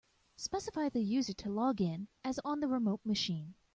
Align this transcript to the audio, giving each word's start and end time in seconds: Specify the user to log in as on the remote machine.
Specify 0.35 0.89
the 0.89 1.03
user 1.03 1.31
to 1.33 1.51
log 1.51 1.79
in 1.79 2.07
as 2.23 2.39
on 2.43 2.59
the 2.59 2.67
remote 2.67 3.01
machine. 3.05 3.53